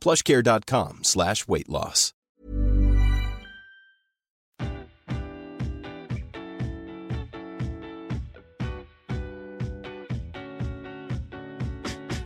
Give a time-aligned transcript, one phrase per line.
[0.00, 2.12] plushcare.com slash weight loss.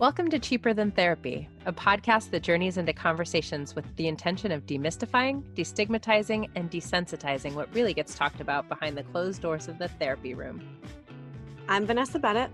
[0.00, 4.66] Welcome to Cheaper Than Therapy, a podcast that journeys into conversations with the intention of
[4.66, 9.88] demystifying, destigmatizing, and desensitizing what really gets talked about behind the closed doors of the
[9.88, 10.62] therapy room.
[11.68, 12.50] I'm Vanessa Bennett,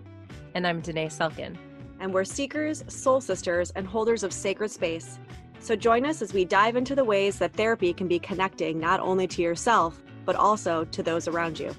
[0.55, 1.57] And I'm Dené Selkin.
[2.01, 5.20] And we're seekers, soul sisters, and holders of sacred space.
[5.61, 8.98] So join us as we dive into the ways that therapy can be connecting not
[8.98, 11.75] only to yourself, but also to those around you.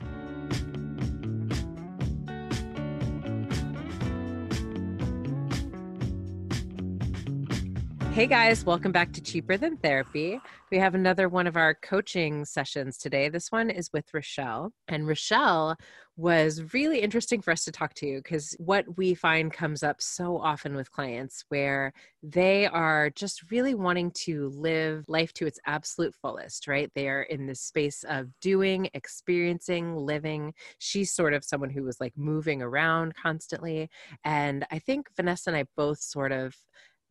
[8.12, 10.38] Hey guys, welcome back to Cheaper Than Therapy.
[10.70, 13.30] We have another one of our coaching sessions today.
[13.30, 14.72] This one is with Rachelle.
[14.90, 15.78] And Rachelle
[16.18, 20.38] was really interesting for us to talk to because what we find comes up so
[20.38, 26.14] often with clients where they are just really wanting to live life to its absolute
[26.14, 26.92] fullest, right?
[26.94, 30.54] They are in this space of doing, experiencing, living.
[30.80, 33.90] She's sort of someone who was like moving around constantly.
[34.26, 36.56] And I think Vanessa and I both sort of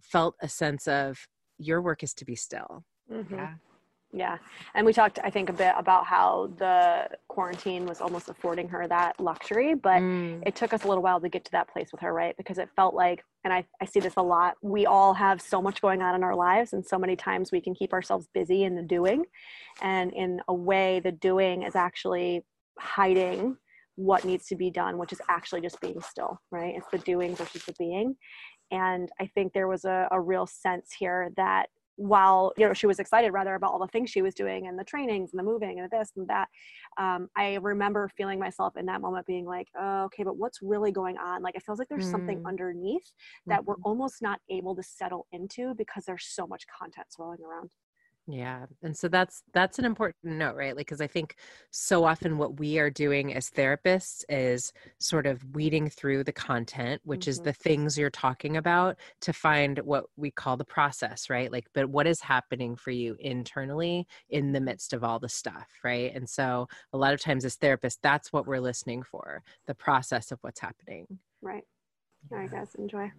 [0.02, 1.18] felt a sense of
[1.58, 2.84] your work is to be still.
[3.30, 3.54] Yeah.
[4.12, 4.38] Yeah.
[4.74, 8.88] And we talked, I think, a bit about how the quarantine was almost affording her
[8.88, 10.42] that luxury, but Mm.
[10.44, 12.36] it took us a little while to get to that place with her, right?
[12.36, 15.62] Because it felt like, and I, I see this a lot, we all have so
[15.62, 18.64] much going on in our lives, and so many times we can keep ourselves busy
[18.64, 19.26] in the doing.
[19.80, 22.44] And in a way, the doing is actually
[22.80, 23.58] hiding
[23.94, 26.74] what needs to be done, which is actually just being still, right?
[26.76, 28.16] It's the doing versus the being.
[28.70, 32.86] And I think there was a, a real sense here that while you know she
[32.86, 35.42] was excited rather about all the things she was doing and the trainings and the
[35.44, 36.48] moving and this and that
[36.96, 40.90] um, i remember feeling myself in that moment being like oh, okay but what's really
[40.92, 42.46] going on like it feels like there's something Mm.
[42.46, 43.12] underneath
[43.48, 43.82] that we're Mhm.
[43.84, 47.70] almost not able to settle into because there's so much content swirling around
[48.26, 48.66] Yeah.
[48.82, 50.76] And so that's that's an important note, right?
[50.76, 51.34] Like cuz I think
[51.70, 57.00] so often what we are doing as therapists is sort of weeding through the content,
[57.04, 57.44] which is Mhm.
[57.44, 61.50] the things you're talking about to find what we call the process, right?
[61.50, 65.68] Like but what is happening for you internally in the midst of all the stuff,
[65.82, 66.14] right?
[66.14, 70.30] And so a lot of times as therapists that's what we're listening for, the process
[70.30, 71.18] of what's happening.
[71.42, 71.64] right
[72.30, 73.10] all right guys enjoy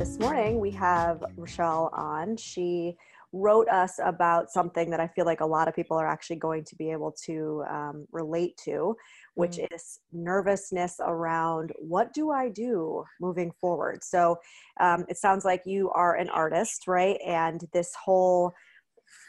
[0.00, 2.34] This morning we have Rachelle on.
[2.38, 2.96] She
[3.34, 6.64] wrote us about something that I feel like a lot of people are actually going
[6.64, 8.96] to be able to um, relate to,
[9.34, 14.02] which is nervousness around what do I do moving forward.
[14.02, 14.38] So
[14.80, 17.18] um, it sounds like you are an artist, right?
[17.24, 18.54] And this whole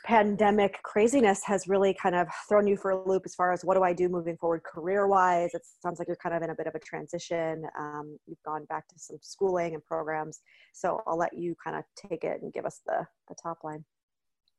[0.05, 3.75] pandemic craziness has really kind of thrown you for a loop as far as what
[3.75, 5.51] do I do moving forward career wise.
[5.53, 7.63] It sounds like you're kind of in a bit of a transition.
[7.77, 10.41] Um, you've gone back to some schooling and programs.
[10.73, 13.83] So I'll let you kind of take it and give us the, the top line.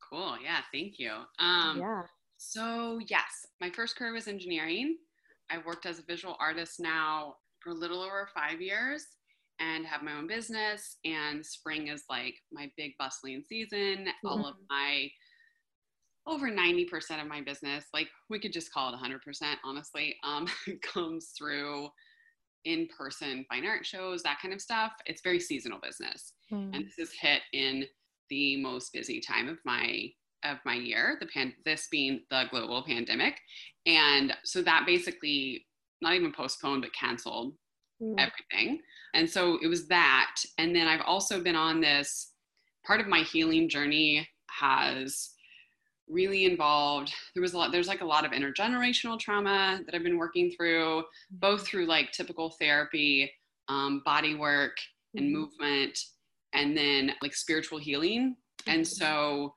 [0.09, 0.37] Cool.
[0.43, 0.61] Yeah.
[0.73, 1.11] Thank you.
[1.39, 2.03] Um, yeah.
[2.37, 4.97] So, yes, my first career was engineering.
[5.49, 9.05] I worked as a visual artist now for a little over five years
[9.59, 10.97] and have my own business.
[11.05, 14.07] And spring is like my big bustling season.
[14.25, 15.09] All of my
[16.25, 20.47] over 90% of my business, like we could just call it 100%, honestly, um,
[20.81, 21.89] comes through
[22.65, 24.93] in person fine art shows, that kind of stuff.
[25.05, 26.33] It's very seasonal business.
[26.51, 26.75] Mm.
[26.75, 27.85] And this is hit in
[28.29, 30.09] the most busy time of my
[30.45, 33.39] of my year, the pan this being the global pandemic.
[33.85, 35.65] And so that basically
[36.01, 37.53] not even postponed but canceled
[38.01, 38.15] mm.
[38.17, 38.81] everything.
[39.13, 40.35] And so it was that.
[40.57, 42.31] And then I've also been on this
[42.85, 45.29] part of my healing journey has
[46.09, 50.03] really involved there was a lot there's like a lot of intergenerational trauma that i've
[50.03, 53.31] been working through both through like typical therapy
[53.69, 54.75] um, body work
[55.15, 55.39] and mm-hmm.
[55.39, 55.97] movement
[56.53, 58.35] and then like spiritual healing
[58.67, 59.03] and mm-hmm.
[59.05, 59.53] so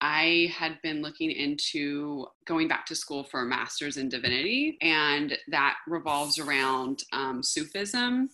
[0.00, 5.36] i had been looking into going back to school for a master's in divinity and
[5.48, 8.28] that revolves around um, sufism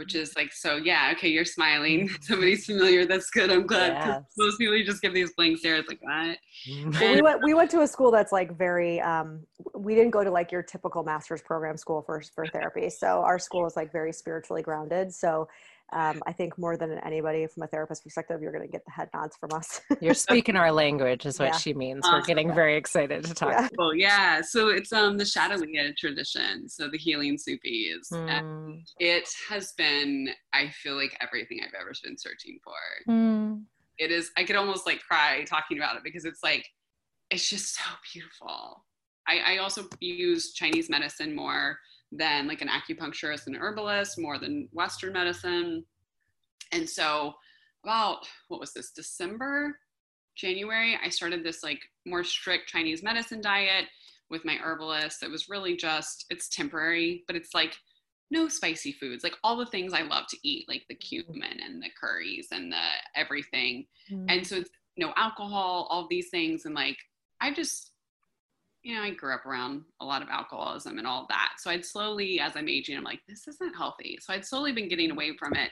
[0.00, 2.08] which is like so yeah okay you're smiling.
[2.22, 3.92] Somebody's familiar that's good i'm glad.
[3.92, 4.22] Yes.
[4.38, 6.38] most people just give these blank stares like what?
[7.00, 10.24] Well, we went we went to a school that's like very um we didn't go
[10.24, 13.92] to like your typical master's program school for for therapy so our school is like
[13.92, 15.46] very spiritually grounded so
[15.92, 18.90] um, I think more than anybody from a therapist perspective, you're going to get the
[18.90, 19.80] head nods from us.
[20.00, 21.56] you're speaking our language, is what yeah.
[21.56, 22.04] she means.
[22.10, 23.50] We're getting very excited to talk.
[23.50, 23.68] Yeah.
[23.76, 24.40] Well, yeah.
[24.40, 26.68] So it's um the Shadhiliyya tradition.
[26.68, 28.10] So the healing Sufis.
[28.12, 28.82] Mm.
[28.98, 33.12] It has been, I feel like everything I've ever been searching for.
[33.12, 33.64] Mm.
[33.98, 34.30] It is.
[34.36, 36.66] I could almost like cry talking about it because it's like,
[37.30, 38.84] it's just so beautiful.
[39.28, 41.78] I, I also use Chinese medicine more
[42.12, 45.84] than like an acupuncturist and herbalist, more than Western medicine.
[46.72, 47.34] And so,
[47.84, 49.78] about what was this, December,
[50.36, 53.86] January, I started this like more strict Chinese medicine diet
[54.30, 55.22] with my herbalist.
[55.22, 57.74] It was really just, it's temporary, but it's like
[58.30, 61.82] no spicy foods, like all the things I love to eat, like the cumin and
[61.82, 62.82] the curries and the
[63.16, 63.86] everything.
[64.10, 64.26] Mm.
[64.28, 66.64] And so it's no alcohol, all these things.
[66.64, 66.98] And like,
[67.40, 67.89] I just
[68.82, 71.54] you know, I grew up around a lot of alcoholism and all that.
[71.58, 74.18] So I'd slowly, as I'm aging, I'm like, this isn't healthy.
[74.20, 75.70] So I'd slowly been getting away from it.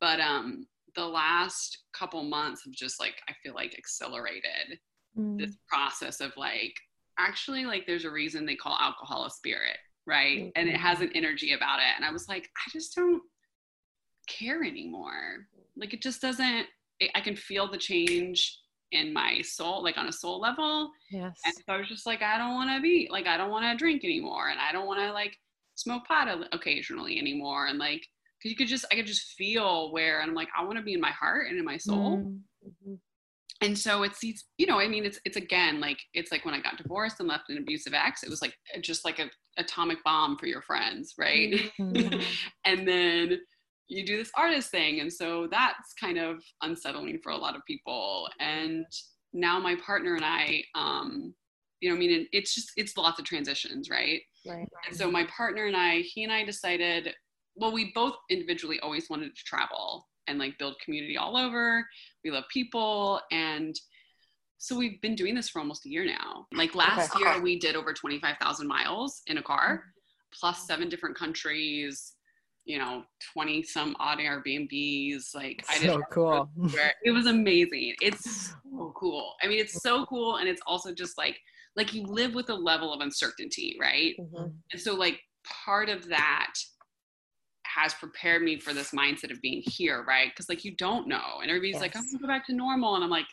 [0.00, 4.78] But um, the last couple months have just like, I feel like accelerated
[5.18, 5.38] mm.
[5.38, 6.74] this process of like,
[7.18, 10.38] actually, like, there's a reason they call alcohol a spirit, right?
[10.38, 10.50] Mm-hmm.
[10.56, 11.92] And it has an energy about it.
[11.96, 13.22] And I was like, I just don't
[14.28, 15.46] care anymore.
[15.76, 16.66] Like, it just doesn't,
[17.00, 18.60] it, I can feel the change
[18.94, 20.90] in my soul, like on a soul level.
[21.10, 21.38] Yes.
[21.44, 23.64] And so I was just like, I don't want to be like, I don't want
[23.64, 25.36] to drink anymore, and I don't want to like
[25.74, 28.06] smoke pot occasionally anymore, and like,
[28.42, 30.84] cause you could just, I could just feel where, and I'm like, I want to
[30.84, 32.18] be in my heart and in my soul.
[32.18, 32.94] Mm-hmm.
[33.60, 36.54] And so it's these, you know, I mean, it's it's again like it's like when
[36.54, 40.04] I got divorced and left an abusive ex, it was like just like a atomic
[40.04, 41.70] bomb for your friends, right?
[41.80, 42.20] Mm-hmm.
[42.66, 43.38] and then
[43.88, 47.62] you do this artist thing and so that's kind of unsettling for a lot of
[47.66, 48.28] people.
[48.40, 48.86] And
[49.32, 51.34] now my partner and i um
[51.80, 54.20] you know i mean it's just it's lots of transitions right?
[54.46, 54.68] Right.
[54.86, 57.12] And so my partner and i he and i decided
[57.56, 61.86] well we both individually always wanted to travel and like build community all over.
[62.24, 63.20] We love people.
[63.30, 63.74] And
[64.58, 66.46] so we've been doing this for almost a year now.
[66.52, 67.24] Like last okay.
[67.24, 70.38] year we did over 25000 miles in a car mm-hmm.
[70.38, 72.13] plus seven different countries
[72.64, 75.34] you know, 20 some odd Airbnbs.
[75.34, 76.48] Like I so cool.
[77.04, 77.94] It was amazing.
[78.00, 79.34] It's so cool.
[79.42, 80.36] I mean, it's so cool.
[80.36, 81.38] And it's also just like,
[81.76, 84.14] like you live with a level of uncertainty, right?
[84.18, 84.48] Mm-hmm.
[84.72, 86.54] And so like part of that
[87.66, 90.28] has prepared me for this mindset of being here, right?
[90.30, 91.40] Because like you don't know.
[91.42, 91.82] And everybody's yes.
[91.82, 92.94] like, I'm gonna go back to normal.
[92.94, 93.26] And I'm like,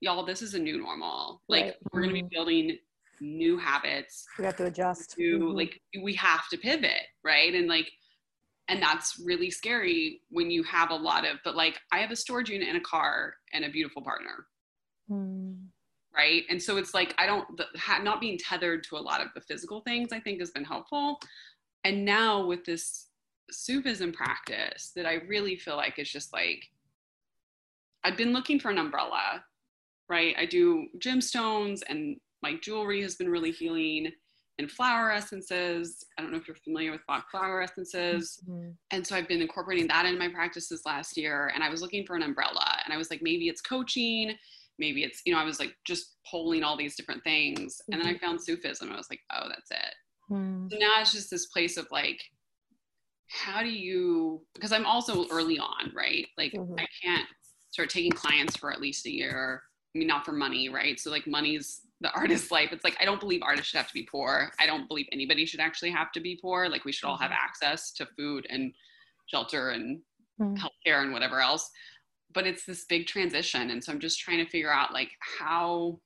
[0.00, 1.42] y'all, this is a new normal.
[1.48, 1.74] Like right.
[1.92, 2.28] we're gonna be mm-hmm.
[2.32, 2.78] building
[3.20, 4.24] new habits.
[4.38, 5.12] We have to adjust.
[5.12, 5.56] To, mm-hmm.
[5.56, 7.54] like we have to pivot, right?
[7.54, 7.86] And like
[8.68, 12.16] and that's really scary when you have a lot of but like i have a
[12.16, 14.46] storage unit and a car and a beautiful partner.
[15.10, 15.66] Mm.
[16.16, 16.44] right?
[16.48, 17.66] And so it's like i don't the,
[18.02, 21.20] not being tethered to a lot of the physical things i think has been helpful.
[21.84, 23.08] And now with this
[23.50, 26.64] sufism practice that i really feel like is just like
[28.04, 29.44] i've been looking for an umbrella
[30.12, 30.34] right?
[30.38, 34.12] I do gemstones and my jewelry has been really healing
[34.58, 36.04] and flower essences.
[36.18, 38.40] I don't know if you're familiar with Bach flower essences.
[38.48, 38.70] Mm-hmm.
[38.90, 41.50] And so I've been incorporating that in my practices last year.
[41.54, 42.66] And I was looking for an umbrella.
[42.84, 44.34] And I was like, maybe it's coaching,
[44.78, 47.76] maybe it's, you know, I was like just polling all these different things.
[47.76, 47.92] Mm-hmm.
[47.92, 48.26] And then I mm-hmm.
[48.26, 48.90] found Sufism.
[48.92, 49.94] I was like, oh, that's it.
[50.30, 50.68] Mm-hmm.
[50.70, 52.22] So now it's just this place of like,
[53.28, 56.26] how do you, because I'm also early on, right?
[56.36, 56.74] Like mm-hmm.
[56.78, 57.26] I can't
[57.70, 59.62] start taking clients for at least a year.
[59.94, 60.98] I mean, not for money, right?
[60.98, 62.70] So like money's the artist's life.
[62.72, 64.50] It's like I don't believe artists should have to be poor.
[64.58, 66.68] I don't believe anybody should actually have to be poor.
[66.68, 67.44] Like we should all have mm-hmm.
[67.44, 68.72] access to food and
[69.26, 70.00] shelter and
[70.40, 70.56] mm.
[70.56, 71.70] healthcare and whatever else.
[72.34, 76.00] But it's this big transition, and so I'm just trying to figure out like how,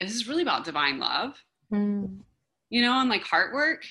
[0.00, 1.34] this is really about divine love.
[1.72, 2.20] Mm.
[2.70, 3.84] You know, and like heart work.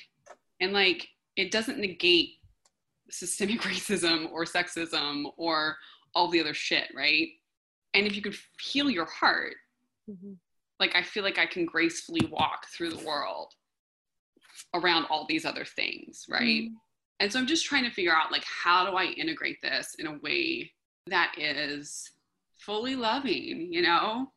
[0.62, 2.36] And like it doesn't negate
[3.10, 5.76] systemic racism or sexism or
[6.16, 7.28] all the other shit, right?
[7.94, 9.56] And if you could heal your heart,
[10.10, 10.34] mm-hmm.
[10.80, 13.54] like I feel like I can gracefully walk through the world
[14.74, 16.64] around all these other things, right?
[16.64, 16.76] Mm-hmm.
[17.20, 20.08] And so I'm just trying to figure out like how do I integrate this in
[20.08, 20.72] a way
[21.08, 22.10] that is
[22.58, 24.28] fully loving, you know?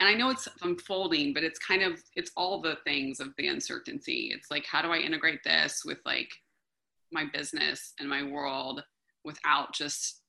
[0.00, 3.48] And I know it's unfolding, but it's kind of it's all the things of the
[3.48, 4.30] uncertainty.
[4.34, 6.30] It's like how do I integrate this with like
[7.12, 8.82] my business and my world
[9.24, 10.22] without just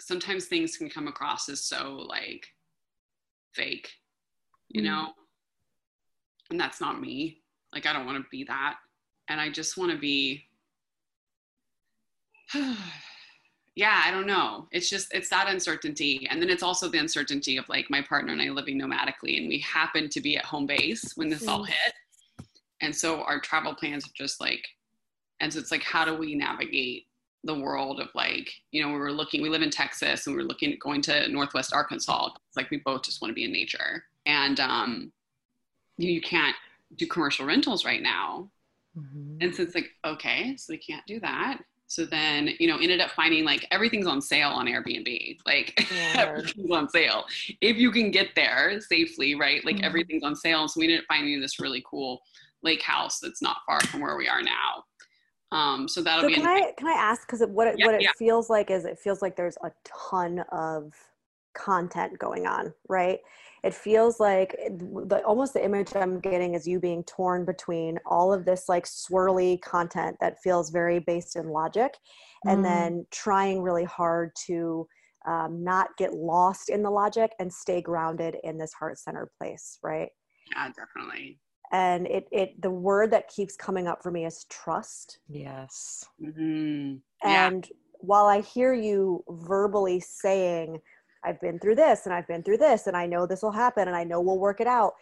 [0.00, 2.46] sometimes things can come across as so like
[3.52, 3.90] fake,
[4.68, 4.90] you mm-hmm.
[4.90, 5.08] know?
[6.50, 7.38] And that's not me.
[7.72, 8.76] Like, I don't want to be that.
[9.28, 10.44] And I just want to be,
[13.74, 14.68] yeah, I don't know.
[14.70, 16.28] It's just, it's that uncertainty.
[16.30, 19.38] And then it's also the uncertainty of like my partner and I living nomadically.
[19.38, 21.50] And we happen to be at home base when this mm-hmm.
[21.50, 21.94] all hit.
[22.82, 24.64] And so our travel plans are just like,
[25.40, 27.06] and so it's like, how do we navigate
[27.44, 30.42] the world of like, you know, we were looking, we live in Texas and we
[30.42, 32.30] are looking at going to Northwest Arkansas.
[32.48, 34.04] It's like we both just want to be in nature.
[34.26, 35.12] And um,
[35.98, 36.56] you, you can't
[36.96, 38.50] do commercial rentals right now.
[38.98, 39.38] Mm-hmm.
[39.40, 41.58] And so it's like, okay, so we can't do that.
[41.86, 45.38] So then, you know, ended up finding like everything's on sale on Airbnb.
[45.46, 46.14] Like yeah.
[46.16, 47.24] everything's on sale.
[47.60, 49.64] If you can get there safely, right?
[49.64, 49.84] Like mm-hmm.
[49.84, 50.66] everything's on sale.
[50.66, 52.22] So we ended up finding this really cool
[52.62, 54.84] lake house that's not far from where we are now.
[55.54, 56.34] Um, so that'll so be.
[56.34, 58.10] Can I can I ask because what it, yeah, what it yeah.
[58.18, 60.92] feels like is it feels like there's a ton of
[61.54, 63.20] content going on, right?
[63.62, 68.32] It feels like the almost the image I'm getting is you being torn between all
[68.32, 71.96] of this like swirly content that feels very based in logic,
[72.44, 72.52] mm.
[72.52, 74.88] and then trying really hard to
[75.24, 79.78] um, not get lost in the logic and stay grounded in this heart centered place,
[79.84, 80.10] right?
[80.52, 81.38] Yeah, definitely
[81.74, 86.94] and it it the word that keeps coming up for me is trust yes mm-hmm.
[87.28, 87.76] and yeah.
[87.98, 90.80] while i hear you verbally saying
[91.24, 93.88] i've been through this and i've been through this and i know this will happen
[93.88, 94.92] and i know we'll work it out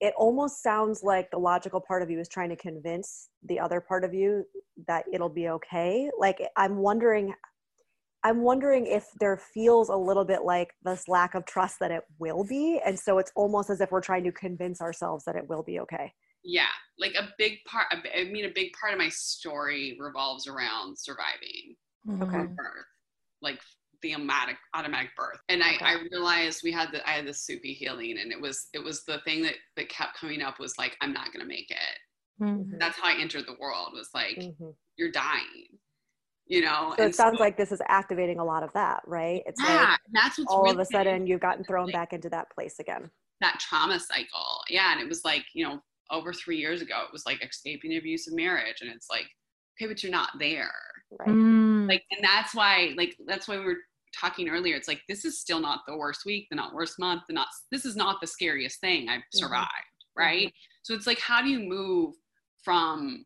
[0.00, 3.80] it almost sounds like the logical part of you is trying to convince the other
[3.80, 4.44] part of you
[4.88, 7.32] that it'll be okay like i'm wondering
[8.22, 12.02] I'm wondering if there feels a little bit like this lack of trust that it
[12.18, 12.80] will be.
[12.84, 15.80] And so it's almost as if we're trying to convince ourselves that it will be
[15.80, 16.12] okay.
[16.44, 16.66] Yeah.
[16.98, 21.76] Like a big part, I mean, a big part of my story revolves around surviving
[22.22, 22.46] okay.
[22.54, 22.86] birth,
[23.40, 23.60] like
[24.02, 25.38] the automatic, automatic birth.
[25.48, 25.76] And I.
[25.80, 29.02] I realized we had the, I had the Sufi healing and it was, it was
[29.04, 32.42] the thing that, that kept coming up was like, I'm not going to make it.
[32.42, 32.78] Mm-hmm.
[32.78, 34.70] That's how I entered the world was like, mm-hmm.
[34.96, 35.78] you're dying
[36.50, 39.42] you know so it sounds so, like this is activating a lot of that right
[39.46, 42.12] it's yeah, like that's what's all really of a sudden you've gotten thrown like, back
[42.12, 43.08] into that place again
[43.40, 45.80] that trauma cycle yeah and it was like you know
[46.10, 49.26] over three years ago it was like escaping abusive marriage and it's like
[49.80, 50.72] okay but you're not there
[51.20, 51.88] right mm.
[51.88, 53.78] like and that's why like that's why we were
[54.18, 57.22] talking earlier it's like this is still not the worst week the not worst month
[57.28, 59.38] the not this is not the scariest thing i've mm-hmm.
[59.38, 60.20] survived mm-hmm.
[60.20, 60.82] right mm-hmm.
[60.82, 62.12] so it's like how do you move
[62.64, 63.24] from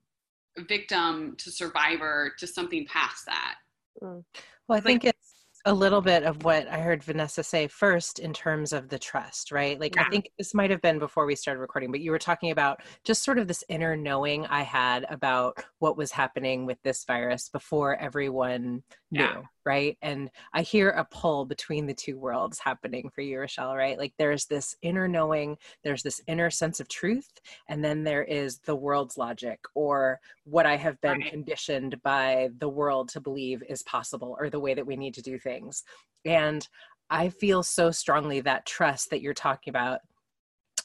[0.59, 3.57] victim to survivor to something past that.
[4.03, 4.25] Mm.
[4.69, 5.35] Well, I think it's
[5.67, 9.51] a little bit of what I heard Vanessa say first in terms of the trust,
[9.51, 9.81] right?
[9.81, 10.05] Like, yeah.
[10.07, 12.83] I think this might have been before we started recording, but you were talking about
[13.03, 17.49] just sort of this inner knowing I had about what was happening with this virus
[17.49, 19.43] before everyone knew, yeah.
[19.67, 19.97] Right?
[20.03, 23.99] And I hear a pull between the two worlds happening for you, Rachelle, right?
[23.99, 27.31] Like, there's this inner knowing, there's this inner sense of truth,
[27.69, 31.31] and then there is the world's logic or what I have been right.
[31.31, 35.23] conditioned by the world to believe is possible or the way that we need to
[35.23, 35.83] do things.
[36.27, 36.69] And
[37.11, 40.01] I feel so strongly that trust that you're talking about,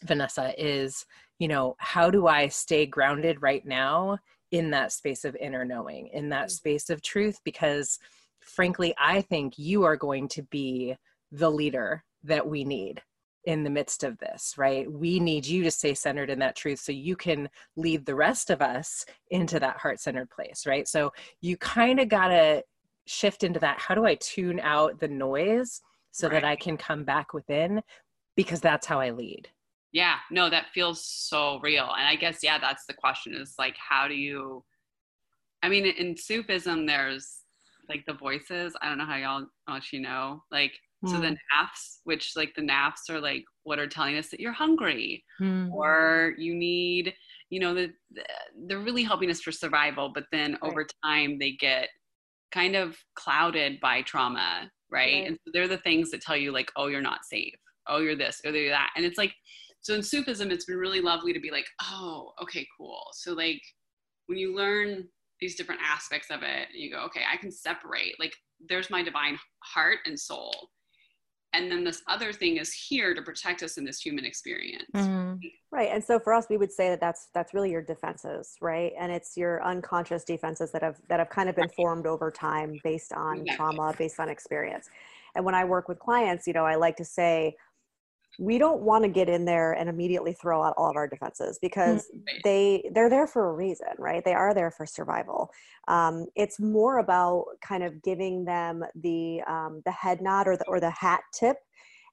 [0.04, 1.06] Vanessa, is,
[1.40, 4.20] you know, how do I stay grounded right now
[4.52, 6.52] in that space of inner knowing, in that mm.
[6.52, 7.40] space of truth?
[7.44, 8.00] Because
[8.50, 10.96] frankly, I think you are going to be
[11.32, 13.02] the leader that we need
[13.46, 14.92] in the midst of this, right?
[14.92, 18.50] We need you to stay centered in that truth so you can lead the rest
[18.50, 20.88] of us into that heart centered place, right?
[20.88, 22.64] So you kind of got to
[23.10, 26.34] shift into that how do i tune out the noise so right.
[26.34, 27.82] that i can come back within
[28.36, 29.48] because that's how i lead
[29.92, 33.76] yeah no that feels so real and i guess yeah that's the question is like
[33.78, 34.64] how do you
[35.64, 37.39] i mean in Sufism there's
[37.90, 41.10] like the voices i don't know how y'all actually know like mm.
[41.10, 41.34] so the hmm.
[41.34, 45.72] nafs which like the nafs are like what are telling us that you're hungry mm.
[45.72, 47.14] or you need
[47.50, 48.24] you know the, the,
[48.68, 50.72] they're really helping us for survival but then right.
[50.72, 51.90] over time they get
[52.52, 55.14] kind of clouded by trauma, right?
[55.14, 55.28] right?
[55.28, 57.56] And so they're the things that tell you like, oh, you're not safe.
[57.88, 58.92] Oh, you're this or you're that.
[58.96, 59.34] And it's like
[59.82, 63.02] So in Sufism, it's been really lovely to be like, oh, okay, cool.
[63.14, 63.62] So like
[64.28, 65.08] when you learn
[65.40, 68.20] these different aspects of it, you go, okay, I can separate.
[68.20, 68.34] Like
[68.68, 70.70] there's my divine heart and soul.
[71.54, 74.92] And then this other thing is here to protect us in this human experience.
[74.96, 75.36] Mm-hmm.
[75.72, 75.90] Right.
[75.92, 78.92] And so for us, we would say that that's that's really your defenses, right?
[79.00, 82.80] And it's your unconscious defenses that have that have kind of been formed over time
[82.84, 83.56] based on exactly.
[83.56, 84.90] trauma, based on experience.
[85.36, 87.56] And when I work with clients, you know, I like to say,
[88.40, 91.60] we don't want to get in there and immediately throw out all of our defenses
[91.62, 92.38] because mm-hmm.
[92.46, 95.52] they they're there for a reason right they are there for survival
[95.90, 100.66] um, it's more about kind of giving them the um, the head nod or the
[100.68, 101.58] or the hat tip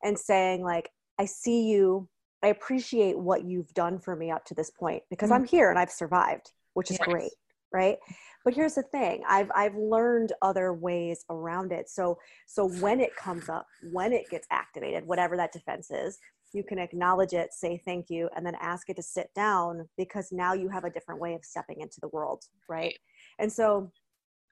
[0.03, 2.09] and saying like i see you
[2.43, 5.43] i appreciate what you've done for me up to this point because mm-hmm.
[5.43, 7.09] i'm here and i've survived which is yes.
[7.09, 7.33] great
[7.73, 7.99] right
[8.47, 11.91] but here's the thing i've i've learned other ways around it.
[11.91, 16.19] So so when it comes up when it gets activated whatever that defense is
[16.55, 20.29] you can acknowledge it say thank you and then ask it to sit down because
[20.31, 22.97] now you have a different way of stepping into the world right?
[23.39, 23.91] And so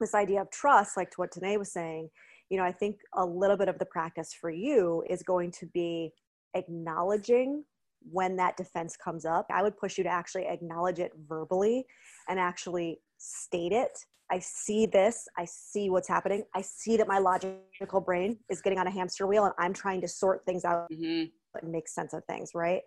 [0.00, 2.10] this idea of trust like to what Dené was saying
[2.50, 5.66] you know i think a little bit of the practice for you is going to
[5.66, 6.10] be
[6.54, 7.64] acknowledging
[8.10, 9.46] when that defense comes up.
[9.50, 11.84] I would push you to actually acknowledge it verbally
[12.28, 13.98] and actually state it.
[14.30, 15.28] I see this.
[15.36, 16.44] I see what's happening.
[16.54, 20.00] I see that my logical brain is getting on a hamster wheel and I'm trying
[20.00, 21.24] to sort things out mm-hmm.
[21.62, 22.82] and make sense of things, right?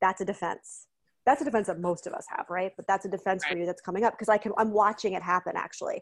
[0.00, 0.86] That's a defense.
[1.24, 2.70] That's a defense that most of us have, right?
[2.76, 3.52] But that's a defense right.
[3.52, 6.00] for you that's coming up because I can I'm watching it happen actually.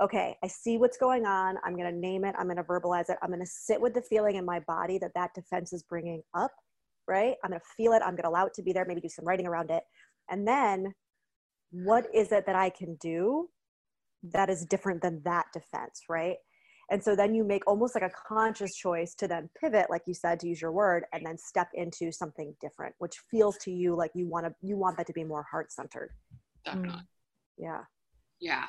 [0.00, 1.56] Okay, I see what's going on.
[1.64, 2.34] I'm going to name it.
[2.38, 3.18] I'm going to verbalize it.
[3.20, 6.22] I'm going to sit with the feeling in my body that that defense is bringing
[6.34, 6.52] up,
[7.08, 7.34] right?
[7.42, 8.02] I'm going to feel it.
[8.04, 9.82] I'm going to allow it to be there, maybe do some writing around it.
[10.30, 10.94] And then
[11.70, 13.48] what is it that I can do
[14.22, 16.36] that is different than that defense, right?
[16.90, 20.14] And so then you make almost like a conscious choice to then pivot, like you
[20.14, 23.94] said, to use your word, and then step into something different, which feels to you
[23.94, 26.10] like you want to you want that to be more heart centered.
[26.64, 27.00] Definitely.
[27.00, 27.06] Mm.
[27.58, 27.80] Yeah.
[28.40, 28.64] Yeah.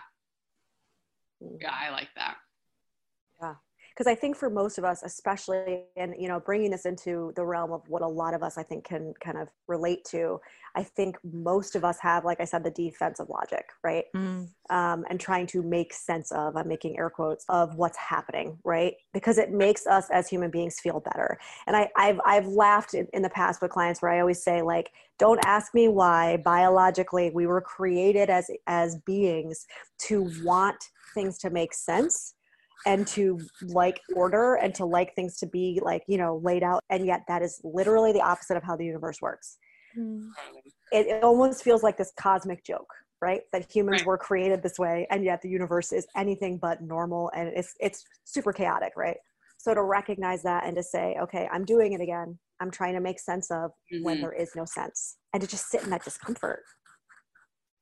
[1.42, 1.58] Mm.
[1.62, 2.36] Yeah, I like that.
[3.42, 3.54] Yeah
[4.00, 7.44] because I think for most of us, especially, and you know, bringing this into the
[7.44, 10.40] realm of what a lot of us I think can kind of relate to,
[10.74, 14.06] I think most of us have, like I said, the defensive logic, right?
[14.16, 14.48] Mm.
[14.70, 18.94] Um, and trying to make sense of, I'm making air quotes, of what's happening, right?
[19.14, 21.38] Because it makes us as human beings feel better.
[21.68, 24.62] And I, I've I've laughed in, in the past with clients where I always say,
[24.62, 29.66] like, don't ask me why biologically we were created as as beings
[30.08, 30.82] to want
[31.14, 32.36] things to make sense
[32.86, 36.84] and to like order and to like things to be like you know laid out.
[36.90, 39.58] And yet that is literally the opposite of how the universe works.
[39.98, 40.22] Mm.
[40.92, 43.42] it, it, almost feels like this cosmic joke right?
[43.52, 44.06] That humans right.
[44.08, 48.06] were created this way and yet the universe is anything but normal and it's it's
[48.24, 49.18] super chaotic right?
[49.58, 52.38] So to recognize that and to say okay i'm doing it again.
[52.60, 54.04] I'm trying to make sense of mm-hmm.
[54.04, 55.18] when there is no sense.
[55.34, 56.64] And to just sit in that discomfort.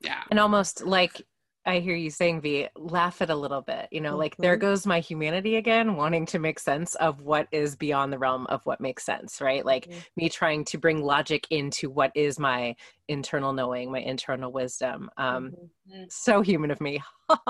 [0.02, 0.22] Yeah.
[0.30, 1.22] And almost like
[1.68, 3.90] I hear you saying, V, laugh it a little bit.
[3.92, 4.20] You know, mm-hmm.
[4.20, 4.62] like there mm-hmm.
[4.62, 8.66] goes my humanity again, wanting to make sense of what is beyond the realm of
[8.66, 9.66] what makes sense, right?
[9.66, 10.00] Like mm-hmm.
[10.16, 12.76] me trying to bring logic into what is my
[13.08, 15.10] internal knowing, my internal wisdom.
[15.18, 16.04] Um, mm-hmm.
[16.10, 17.04] So human of me.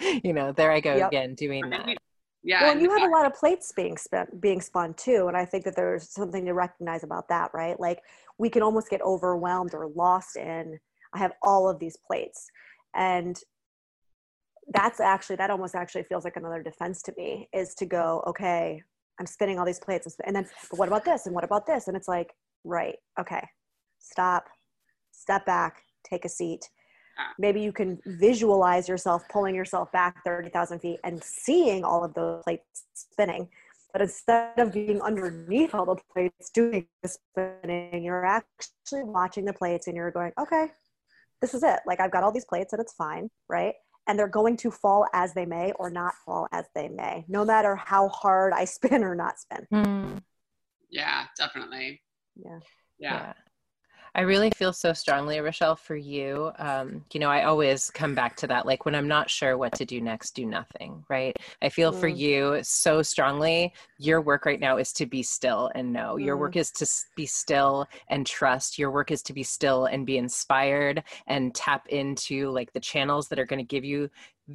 [0.00, 1.08] you know, there I go yep.
[1.08, 1.96] again doing that.
[2.42, 2.62] Yeah.
[2.62, 5.28] Well, you have a lot of plates being spent, being spun too.
[5.28, 7.78] And I think that there's something to recognize about that, right?
[7.78, 8.00] Like
[8.38, 10.80] we can almost get overwhelmed or lost in,
[11.12, 12.50] I have all of these plates.
[12.94, 13.38] And
[14.72, 18.80] that's actually that almost actually feels like another defense to me is to go okay
[19.18, 21.88] i'm spinning all these plates and then but what about this and what about this?
[21.88, 22.32] And it's like
[22.64, 23.46] right okay
[23.98, 24.46] stop
[25.12, 26.68] step back take a seat.
[27.18, 27.34] Ah.
[27.38, 32.42] Maybe you can visualize yourself pulling yourself back 30,000 feet and seeing all of those
[32.44, 33.48] plates spinning
[33.92, 39.52] but instead of being underneath all the plates doing the spinning you're actually watching the
[39.52, 40.68] plates and you're going okay
[41.40, 43.74] this is it like i've got all these plates and it's fine right
[44.10, 47.44] and they're going to fall as they may or not fall as they may, no
[47.44, 49.68] matter how hard I spin or not spin.
[49.72, 50.22] Mm.
[50.90, 52.02] Yeah, definitely.
[52.34, 52.58] Yeah.
[52.98, 53.14] yeah.
[53.14, 53.32] yeah.
[54.14, 56.50] I really feel so strongly, Rachelle, for you.
[56.58, 58.66] Um, you know, I always come back to that.
[58.66, 61.36] Like when I'm not sure what to do next, do nothing, right?
[61.62, 62.00] I feel mm.
[62.00, 63.72] for you so strongly.
[63.98, 66.16] Your work right now is to be still and know.
[66.16, 66.24] Mm.
[66.24, 66.60] Your work mm.
[66.60, 68.78] is to be still and trust.
[68.78, 73.28] Your work is to be still and be inspired and tap into like the channels
[73.28, 74.10] that are going to give you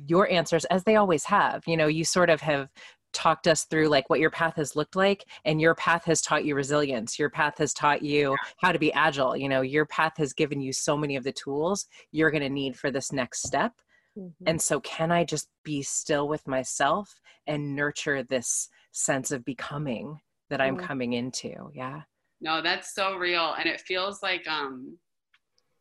[0.08, 1.64] your answers as they always have.
[1.66, 2.70] You know, you sort of have
[3.16, 6.44] talked us through like what your path has looked like and your path has taught
[6.44, 10.14] you resilience your path has taught you how to be agile you know your path
[10.18, 13.44] has given you so many of the tools you're going to need for this next
[13.44, 13.72] step
[14.20, 14.48] mm-hmm.
[14.48, 20.20] and so can i just be still with myself and nurture this sense of becoming
[20.50, 20.86] that i'm mm-hmm.
[20.86, 22.02] coming into yeah
[22.42, 24.98] no that's so real and it feels like um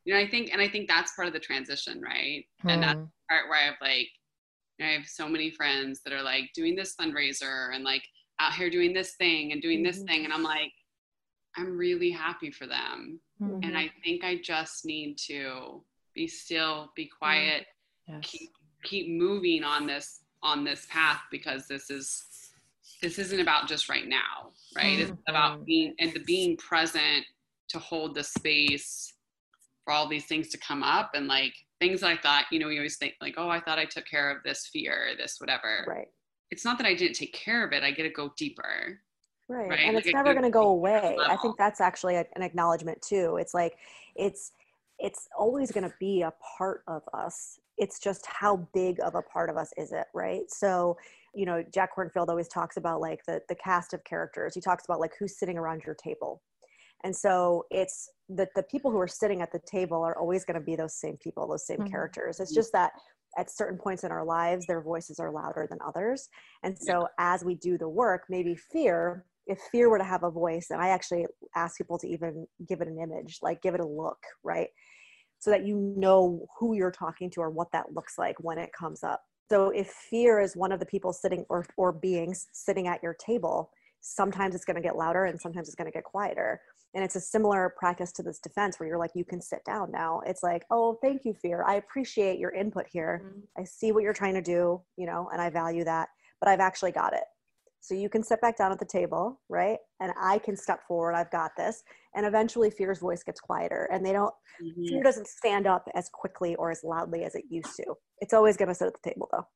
[0.04, 2.72] you know i think and i think that's part of the transition right mm.
[2.72, 3.04] and that's hmm.
[3.28, 3.74] part where i have
[4.80, 8.02] I have so many friends that are like doing this fundraiser and like
[8.40, 10.06] out here doing this thing and doing this mm-hmm.
[10.06, 10.72] thing and i'm like
[11.56, 13.60] i'm really happy for them mm-hmm.
[13.62, 15.82] and i think i just need to
[16.14, 17.66] be still be quiet
[18.08, 18.18] yes.
[18.22, 18.50] keep
[18.82, 22.24] keep moving on this on this path because this is
[23.00, 25.12] this isn't about just right now right mm-hmm.
[25.12, 27.24] it's about being and the being present
[27.68, 29.14] to hold the space
[29.84, 32.78] for all these things to come up and like things I thought, you know, we
[32.78, 35.84] always think like, oh, I thought I took care of this fear, this whatever.
[35.86, 36.08] Right.
[36.50, 37.82] It's not that I didn't take care of it.
[37.82, 39.00] I get to go deeper.
[39.48, 39.68] Right.
[39.68, 39.80] right?
[39.80, 41.16] And like it's never going to go away.
[41.18, 41.26] Level.
[41.28, 43.36] I think that's actually a, an acknowledgement too.
[43.38, 43.76] It's like,
[44.16, 44.52] it's,
[44.98, 47.58] it's always going to be a part of us.
[47.76, 50.48] It's just how big of a part of us is it, right?
[50.48, 50.96] So,
[51.34, 54.54] you know, Jack Kornfield always talks about like the the cast of characters.
[54.54, 56.40] He talks about like who's sitting around your table,
[57.04, 60.58] and so it's that the people who are sitting at the table are always going
[60.58, 61.88] to be those same people those same mm-hmm.
[61.88, 62.40] characters.
[62.40, 62.92] It's just that
[63.36, 66.28] at certain points in our lives their voices are louder than others.
[66.62, 67.34] And so yeah.
[67.34, 70.80] as we do the work maybe fear if fear were to have a voice and
[70.80, 74.18] i actually ask people to even give it an image like give it a look
[74.42, 74.68] right?
[75.40, 78.70] So that you know who you're talking to or what that looks like when it
[78.72, 79.22] comes up.
[79.50, 83.14] So if fear is one of the people sitting or, or beings sitting at your
[83.14, 83.70] table
[84.04, 86.60] sometimes it's going to get louder and sometimes it's going to get quieter
[86.94, 89.90] and it's a similar practice to this defense where you're like you can sit down
[89.90, 90.20] now.
[90.26, 91.64] It's like oh thank you fear.
[91.66, 93.22] I appreciate your input here.
[93.24, 93.60] Mm-hmm.
[93.60, 96.08] i see what you're trying to do you know and i value that
[96.40, 97.24] but i've actually got it.
[97.80, 99.78] So you can sit back down at the table right?
[100.00, 101.14] And i can step forward.
[101.14, 101.82] I've got this.
[102.14, 104.86] And eventually fear's voice gets quieter and they don't mm-hmm.
[104.86, 107.94] fear doesn't stand up as quickly or as loudly as it used to.
[108.20, 109.46] It's always going to sit at the table though.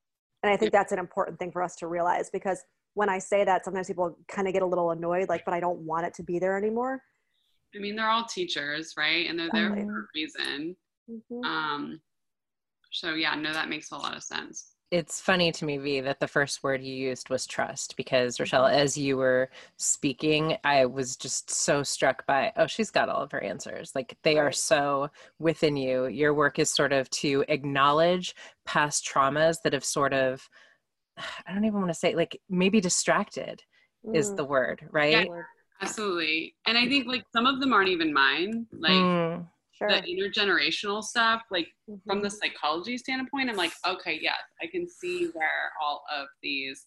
[0.43, 2.61] And i think that's an important thing for us to realize because
[2.93, 5.59] when i say that sometimes people kind of get a little annoyed like but i
[5.59, 7.01] don't want it to be there anymore
[7.75, 9.29] I mean, they're all teachers, right?
[9.29, 10.75] And they're there for a reason.
[11.09, 11.43] Mm-hmm.
[11.43, 12.01] Um,
[12.91, 14.73] so yeah, no, that makes a lot of sense.
[14.91, 18.65] It's funny to me, V, that the first word you used was trust because Rachelle,
[18.65, 18.79] mm-hmm.
[18.79, 23.31] as you were speaking, I was just so struck by, oh, she's got all of
[23.31, 23.91] her answers.
[23.93, 26.07] Like they are so within you.
[26.07, 30.49] Your work is sort of to acknowledge past traumas that have sort of,
[31.47, 33.61] I don't even want to say like maybe distracted
[34.03, 34.15] mm.
[34.15, 35.27] is the word, right?
[35.27, 35.43] Yeah
[35.81, 36.55] Absolutely.
[36.67, 38.67] And I think like some of them aren't even mine.
[38.71, 39.89] Like mm, sure.
[39.89, 42.09] the intergenerational stuff, like mm-hmm.
[42.09, 46.85] from the psychology standpoint, I'm like, okay, yes, I can see where all of these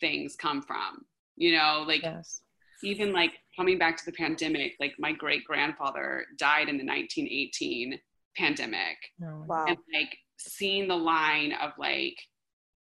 [0.00, 1.04] things come from.
[1.36, 2.42] You know, like yes.
[2.82, 7.98] even like coming back to the pandemic, like my great grandfather died in the 1918
[8.36, 8.96] pandemic.
[9.24, 9.64] Oh, wow.
[9.66, 12.16] And like seeing the line of like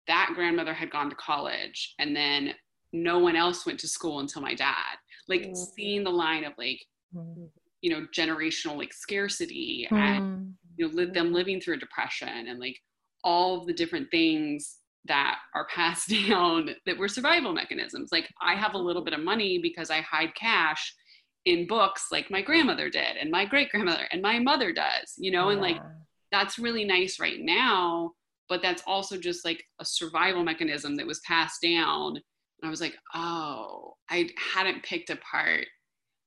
[0.06, 2.54] that grandmother had gone to college and then
[2.92, 4.96] no one else went to school until my dad
[5.30, 5.54] like mm-hmm.
[5.54, 6.80] seeing the line of like
[7.14, 7.44] mm-hmm.
[7.80, 9.96] you know generational like scarcity mm-hmm.
[9.96, 12.76] and you know them living through depression and like
[13.24, 18.74] all the different things that are passed down that were survival mechanisms like i have
[18.74, 20.94] a little bit of money because i hide cash
[21.46, 25.30] in books like my grandmother did and my great grandmother and my mother does you
[25.30, 25.52] know yeah.
[25.52, 25.80] and like
[26.30, 28.12] that's really nice right now
[28.48, 32.20] but that's also just like a survival mechanism that was passed down
[32.60, 35.66] and I was like, oh, I hadn't picked apart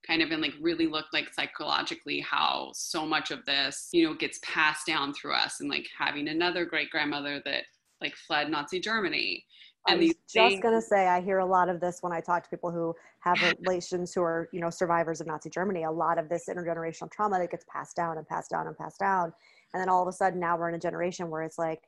[0.05, 4.13] kind of and like really looked like psychologically how so much of this, you know,
[4.13, 7.63] gets passed down through us and like having another great grandmother that
[8.01, 9.45] like fled Nazi Germany.
[9.87, 12.21] And I was just things- gonna say, I hear a lot of this when I
[12.21, 15.83] talk to people who have relations who are, you know, survivors of Nazi Germany.
[15.83, 18.99] A lot of this intergenerational trauma that gets passed down and passed down and passed
[18.99, 19.33] down,
[19.73, 21.81] and then all of a sudden now we're in a generation where it's like,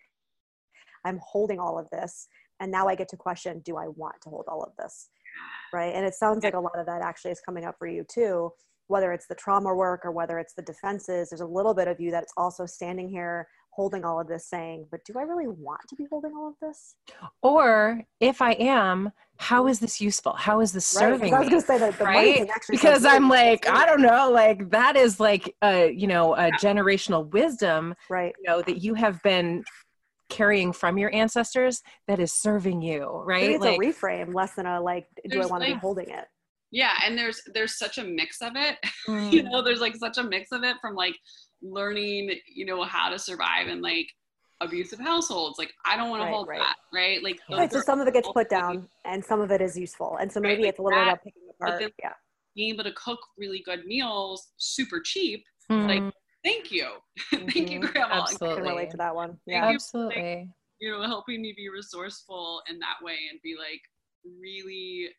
[1.06, 2.28] I'm holding all of this,
[2.60, 5.10] and now i get to question do i want to hold all of this?
[5.74, 5.94] Right?
[5.94, 8.52] And it sounds like a lot of that actually is coming up for you too
[8.88, 12.00] whether it's the trauma work or whether it's the defenses there's a little bit of
[12.00, 15.82] you that's also standing here holding all of this saying but do i really want
[15.88, 16.96] to be holding all of this?
[17.42, 20.32] Or if i am how is this useful?
[20.32, 22.50] How is this serving right, i was going to say that the right?
[22.70, 27.30] because i'm like i don't know like that is like a you know a generational
[27.32, 28.34] wisdom right.
[28.38, 29.64] you know that you have been
[30.30, 33.52] carrying from your ancestors that is serving you, right?
[33.52, 36.10] it's like, a reframe less than a like, do I want to like, be holding
[36.10, 36.26] it?
[36.72, 38.78] Yeah, and there's there's such a mix of it.
[39.08, 39.32] Mm.
[39.32, 41.16] you know, there's like such a mix of it from like
[41.62, 44.08] learning, you know, how to survive in like
[44.62, 45.60] abusive households.
[45.60, 46.60] Like I don't want right, to hold right.
[46.60, 47.24] that, right?
[47.24, 50.18] Like right, so some of it gets put down and some of it is useful.
[50.20, 51.94] And so maybe right, it's a little that, bit about picking apart.
[52.02, 52.14] yeah.
[52.56, 55.88] Being able to cook really good meals super cheap, mm.
[55.88, 56.14] like
[56.50, 56.88] thank you.
[57.34, 57.48] Mm-hmm.
[57.48, 57.80] thank you.
[57.80, 58.22] Grandma.
[58.22, 58.48] Absolutely.
[58.50, 59.38] I can relate to that one.
[59.46, 60.22] Yeah, absolutely.
[60.22, 60.48] You, like,
[60.80, 63.82] you know, helping me be resourceful in that way and be like
[64.40, 65.10] really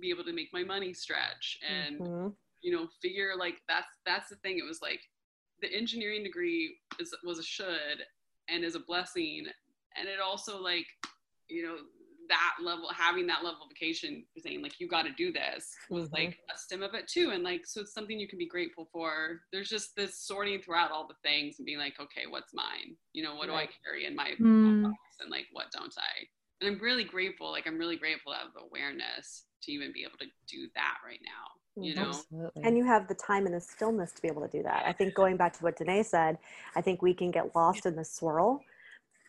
[0.00, 2.28] be able to make my money stretch and mm-hmm.
[2.62, 5.00] you know figure like that's that's the thing it was like
[5.62, 8.02] the engineering degree is was a should
[8.48, 9.46] and is a blessing
[9.96, 10.86] and it also like
[11.48, 11.76] you know
[12.28, 16.06] that level having that level of vacation saying like you got to do this was
[16.06, 16.26] mm-hmm.
[16.26, 18.88] like a stem of it too and like so it's something you can be grateful
[18.92, 22.96] for there's just this sorting throughout all the things and being like okay what's mine
[23.12, 23.68] you know what right.
[23.68, 24.82] do i carry in my mm.
[24.82, 26.26] box and like what don't i
[26.60, 30.02] and i'm really grateful like i'm really grateful to have the awareness to even be
[30.02, 32.62] able to do that right now you know Absolutely.
[32.62, 34.92] and you have the time and the stillness to be able to do that i
[34.92, 36.38] think going back to what Dené said
[36.76, 38.60] i think we can get lost in the swirl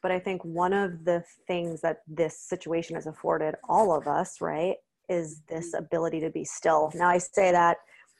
[0.05, 4.39] but i think one of the things that this situation has afforded all of us
[4.39, 4.75] right
[5.09, 5.83] is this mm-hmm.
[5.83, 7.77] ability to be still now i say that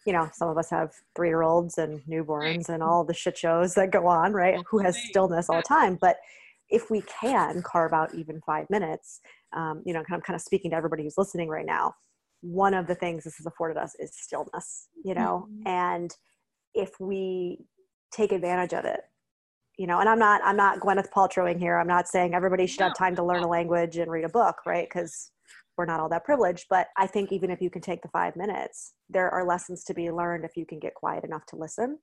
[0.08, 3.38] you know some of us have three year olds and newborns and all the shit
[3.38, 6.16] shows that go on right who has stillness all the time but
[6.70, 9.22] if we can carve out even five minutes
[9.54, 11.94] um, you know i'm kind of speaking to everybody who's listening right now
[12.42, 15.68] one of the things this has afforded us is stillness you know mm-hmm.
[15.68, 16.16] and
[16.74, 17.60] if we
[18.12, 19.02] take advantage of it
[19.78, 21.78] you know and i'm not i'm not gwyneth paltrowing here.
[21.78, 24.58] I'm not saying everybody should have time to learn a language and read a book
[24.66, 24.88] right?
[24.88, 25.32] Because
[25.78, 26.68] we're not all that privileged.
[26.70, 29.94] But i think even if you can take the five minutes there are lessons to
[29.94, 32.00] be learned if you can get quiet enough to listen.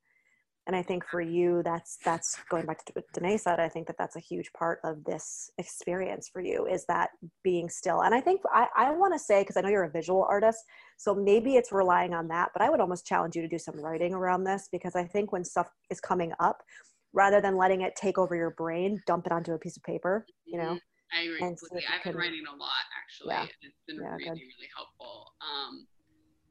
[0.67, 3.87] And i think for you that's that's going back to what Dené said i think
[3.87, 7.11] that that's a huge part of this experience for you is that
[7.43, 8.03] being still.
[8.03, 10.61] And i think i, I want to say because i know you're a visual artist
[10.99, 13.81] so maybe it's relying on that but i would almost challenge you to do some
[13.81, 16.63] writing around this because i think when stuff is coming up
[17.12, 20.27] rather than letting it take over your brain dump it onto a piece of paper
[20.44, 21.18] you know mm-hmm.
[21.18, 23.44] i agree so i've been writing a lot actually yeah.
[23.62, 24.33] it's been yeah, really good.
[24.33, 25.87] really helpful um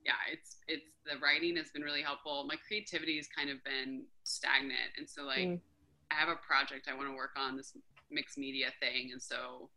[0.05, 2.45] yeah, it's it's the writing has been really helpful.
[2.47, 5.59] My creativity has kind of been stagnant, and so like mm.
[6.11, 7.77] I have a project I want to work on this
[8.09, 9.69] mixed media thing, and so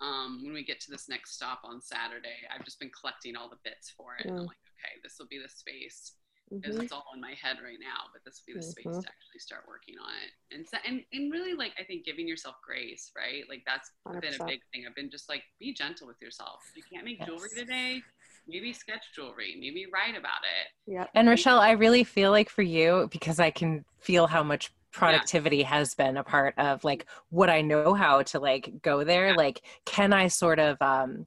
[0.00, 3.48] um, when we get to this next stop on Saturday, I've just been collecting all
[3.48, 4.26] the bits for it.
[4.26, 4.30] Mm.
[4.30, 6.12] And I'm like, okay, this will be the space
[6.52, 6.80] mm-hmm.
[6.80, 8.92] it's all in my head right now, but this will be the mm-hmm.
[8.92, 10.56] space to actually start working on it.
[10.56, 13.44] And so, and, and really like, I think giving yourself grace, right?
[13.48, 14.20] Like that's 100%.
[14.20, 14.84] been a big thing.
[14.88, 16.60] I've been just like, be gentle with yourself.
[16.76, 17.28] You can't make yes.
[17.28, 18.02] jewelry today
[18.48, 20.92] maybe sketch jewelry, maybe write about it.
[20.92, 21.06] Yeah.
[21.14, 25.58] And Rachelle, I really feel like for you, because I can feel how much productivity
[25.58, 25.68] yeah.
[25.68, 29.28] has been a part of like what I know how to like go there.
[29.28, 29.36] Yeah.
[29.36, 31.26] Like, can I sort of um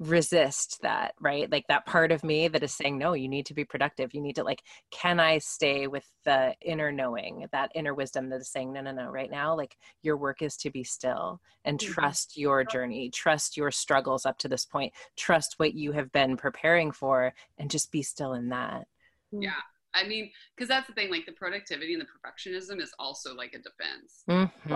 [0.00, 1.50] resist that right?
[1.52, 4.14] Like that part of me that is saying no you need to be productive.
[4.14, 8.40] You need to like can i stay with the inner knowing that inner wisdom that
[8.40, 11.78] is saying no no no right now like your work is to be still and
[11.78, 11.92] mm-hmm.
[11.92, 13.10] trust your journey.
[13.10, 14.92] Trust your struggles up to this point.
[15.16, 18.86] Trust what you have been preparing for and just be still in that.
[19.30, 19.52] Yeah
[19.94, 23.54] I mean, because that's the thing, like the productivity and the perfectionism is also like
[23.54, 24.24] a defense.
[24.28, 24.72] Mm-hmm.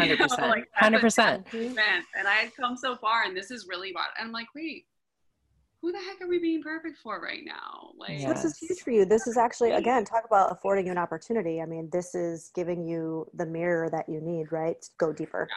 [0.00, 0.64] 100%.
[0.80, 1.44] 100%.
[2.18, 4.06] And I had come so far, and this is really bad.
[4.18, 4.86] And I'm like, wait,
[5.80, 7.90] who the heck are we being perfect for right now?
[7.96, 8.42] Like, yes.
[8.42, 9.04] this is huge for you.
[9.04, 11.60] This is actually, again, talk about affording you an opportunity.
[11.60, 14.80] I mean, this is giving you the mirror that you need, right?
[14.80, 15.46] To go deeper.
[15.48, 15.56] Yeah.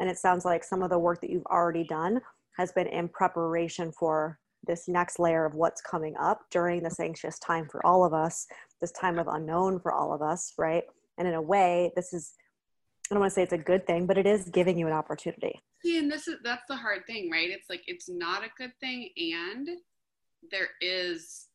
[0.00, 2.20] And it sounds like some of the work that you've already done
[2.56, 7.38] has been in preparation for this next layer of what's coming up during this anxious
[7.38, 8.46] time for all of us,
[8.80, 10.84] this time of unknown for all of us, right?
[11.18, 12.34] And in a way, this is
[13.10, 14.92] I don't want to say it's a good thing, but it is giving you an
[14.92, 15.60] opportunity.
[15.82, 17.50] See, and this is that's the hard thing, right?
[17.50, 19.68] It's like it's not a good thing, and
[20.52, 21.48] there is,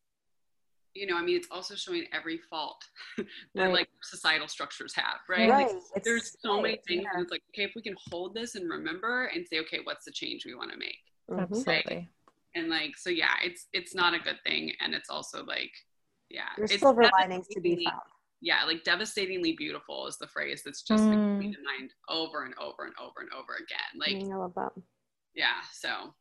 [0.93, 2.83] you know, I mean, it's also showing every fault
[3.17, 3.71] that right.
[3.71, 5.49] like societal structures have, right?
[5.49, 5.67] right.
[5.93, 6.63] Like, there's so right.
[6.63, 7.09] many things, yeah.
[7.13, 10.03] and it's like, okay, if we can hold this and remember and say, okay, what's
[10.03, 10.97] the change we want to make?
[11.31, 11.39] Mm-hmm.
[11.39, 11.95] Absolutely.
[11.95, 12.07] Right?
[12.55, 15.71] And like so yeah it's it's not a good thing and it's also like
[16.29, 18.01] yeah there's silver linings to be found
[18.41, 21.09] yeah like devastatingly beautiful is the phrase that's just mm.
[21.09, 24.53] like coming mind over and over and over and over again like mm, I love
[24.55, 24.71] that.
[25.35, 26.13] yeah so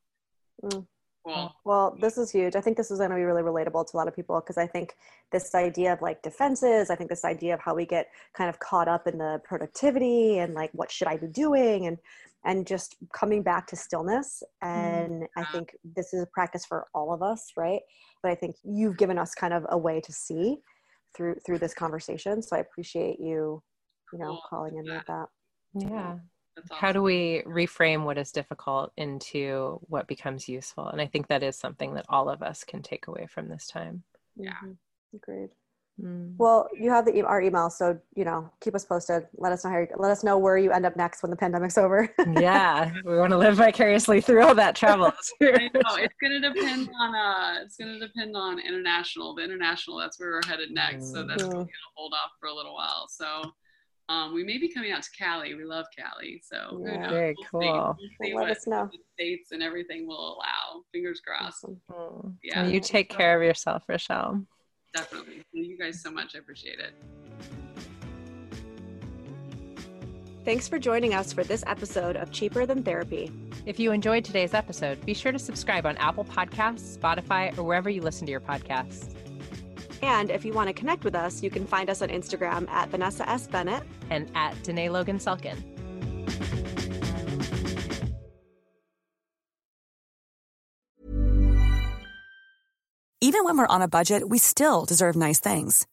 [0.65, 0.87] mm.
[1.25, 2.57] Well well this is huge.
[2.57, 4.59] I think this is going to be really relatable to a lot of people because
[4.59, 4.95] i think
[5.33, 8.59] this idea of like defenses i think this idea of how we get kind of
[8.59, 11.99] caught up in the productivity and like what should i be doing and
[12.47, 14.43] and just coming back to stillness.
[14.63, 15.27] Mm, and mm.
[15.37, 17.81] i think this is a practice for all of us right?
[18.23, 20.59] But i think you've given us kind of a way to see
[21.17, 22.43] through through this conversation.
[22.43, 23.63] So i appreciate you
[24.13, 25.29] you know calling in with that.
[25.75, 26.19] Yeah
[26.57, 26.77] Awesome.
[26.77, 31.43] how do we reframe what is difficult into what becomes useful and i think that
[31.43, 34.03] is something that all of us can take away from this time
[34.37, 34.73] yeah mm-hmm.
[35.17, 35.51] agreed
[36.03, 36.35] Mm.
[36.39, 39.27] Well, you have the our email, so you know, keep us posted.
[39.37, 39.79] Let us know how.
[39.79, 42.13] You, let us know where you end up next when the pandemic's over.
[42.41, 45.07] yeah, we want to live vicariously through all that travel.
[45.43, 49.37] I know it's going to depend on uh, it's going to depend on international.
[49.37, 51.13] The international, that's where we're headed next.
[51.13, 51.53] So that's mm.
[51.53, 53.07] going to hold off for a little while.
[53.09, 53.53] So
[54.09, 55.55] um, we may be coming out to Cali.
[55.55, 57.09] We love Cali, so yeah.
[57.09, 57.97] very we'll cool.
[57.99, 58.91] See, we'll see let us know.
[59.15, 60.83] states and everything will allow.
[60.93, 61.65] Fingers crossed.
[61.65, 62.29] Mm-hmm.
[62.43, 62.67] Yeah.
[62.67, 64.45] you take care of yourself, Rachelle.
[64.95, 65.43] definitely.
[65.55, 66.35] Thank you guys so much.
[66.35, 66.95] I appreciate it.
[70.45, 73.33] Thanks for joining us for this episode of Cheaper Than Therapy.
[73.65, 77.89] If you enjoyed today's episode, be sure to subscribe on Apple Podcasts, Spotify, or wherever
[77.89, 79.15] you listen to your podcasts.
[80.05, 82.91] And if you want to connect with us, you can find us on Instagram at
[82.91, 83.47] Vanessa S.
[83.47, 85.57] Bennett and at Dené Logan Selkin.
[93.23, 95.87] Even when we're on a budget, we still deserve nice things.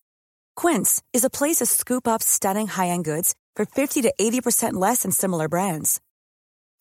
[0.57, 4.73] Quince is a place to scoop up stunning high end goods for 50 to 80%
[4.73, 6.01] less than similar brands.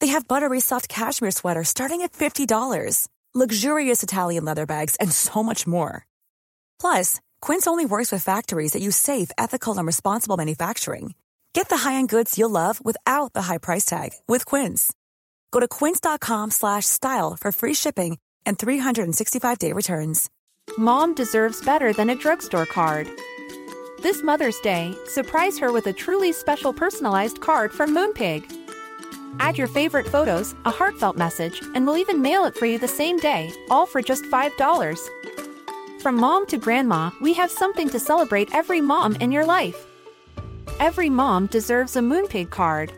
[0.01, 5.43] They have buttery soft cashmere sweaters starting at $50, luxurious Italian leather bags, and so
[5.43, 6.05] much more.
[6.81, 11.15] Plus, Quince only works with factories that use safe, ethical, and responsible manufacturing.
[11.53, 14.93] Get the high-end goods you'll love without the high price tag with Quince.
[15.53, 20.31] Go to quince.com/style for free shipping and 365-day returns.
[20.79, 23.09] Mom deserves better than a drugstore card.
[24.03, 28.43] This Mother's Day, surprise her with a truly special personalized card from Moonpig.
[29.39, 32.89] Add your favorite photos, a heartfelt message, and we'll even mail it for you the
[32.89, 35.09] same day, all for just $5.
[36.01, 39.87] From mom to grandma, we have something to celebrate every mom in your life.
[40.79, 42.91] Every mom deserves a Moonpig card.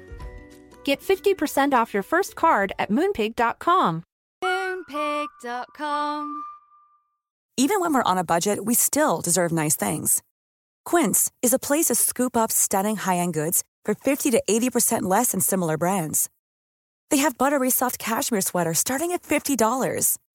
[0.84, 4.04] Get 50% off your first card at moonpig.com.
[4.44, 6.42] Moonpig.com.
[7.56, 10.22] Even when we're on a budget, we still deserve nice things.
[10.84, 15.02] Quince is a place to scoop up stunning high end goods for 50 to 80%
[15.02, 16.30] less than similar brands.
[17.10, 20.18] They have buttery soft cashmere sweaters starting at $50,